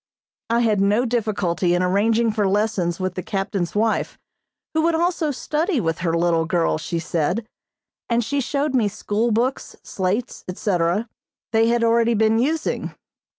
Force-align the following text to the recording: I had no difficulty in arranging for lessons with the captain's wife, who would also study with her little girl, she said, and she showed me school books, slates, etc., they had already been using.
I 0.49 0.61
had 0.61 0.81
no 0.81 1.05
difficulty 1.05 1.75
in 1.75 1.83
arranging 1.83 2.31
for 2.31 2.47
lessons 2.49 2.99
with 2.99 3.13
the 3.13 3.21
captain's 3.21 3.75
wife, 3.75 4.17
who 4.73 4.81
would 4.81 4.95
also 4.95 5.29
study 5.29 5.79
with 5.79 5.99
her 5.99 6.17
little 6.17 6.45
girl, 6.45 6.79
she 6.79 6.97
said, 6.97 7.45
and 8.09 8.23
she 8.25 8.41
showed 8.41 8.73
me 8.73 8.87
school 8.87 9.29
books, 9.29 9.75
slates, 9.83 10.43
etc., 10.49 11.07
they 11.51 11.67
had 11.67 11.83
already 11.83 12.15
been 12.15 12.39
using. 12.39 12.95